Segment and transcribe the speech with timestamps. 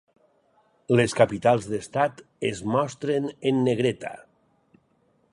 [0.99, 4.15] Les capitals d'estat es mostren en negreta.